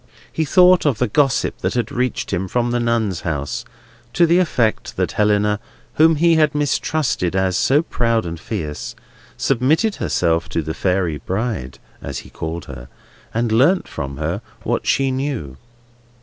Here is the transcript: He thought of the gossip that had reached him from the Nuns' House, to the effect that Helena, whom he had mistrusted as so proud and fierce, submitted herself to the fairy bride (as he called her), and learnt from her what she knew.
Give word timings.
He 0.33 0.45
thought 0.45 0.83
of 0.83 0.97
the 0.97 1.07
gossip 1.07 1.59
that 1.59 1.75
had 1.75 1.91
reached 1.91 2.33
him 2.33 2.47
from 2.47 2.71
the 2.71 2.79
Nuns' 2.79 3.21
House, 3.21 3.63
to 4.13 4.25
the 4.25 4.39
effect 4.39 4.97
that 4.97 5.11
Helena, 5.11 5.59
whom 5.93 6.15
he 6.15 6.37
had 6.37 6.55
mistrusted 6.55 7.35
as 7.35 7.55
so 7.55 7.83
proud 7.83 8.25
and 8.25 8.39
fierce, 8.39 8.95
submitted 9.37 9.97
herself 9.97 10.49
to 10.49 10.63
the 10.63 10.73
fairy 10.73 11.19
bride 11.19 11.77
(as 12.01 12.17
he 12.25 12.31
called 12.31 12.65
her), 12.65 12.87
and 13.31 13.51
learnt 13.51 13.87
from 13.87 14.17
her 14.17 14.41
what 14.63 14.87
she 14.87 15.11
knew. 15.11 15.55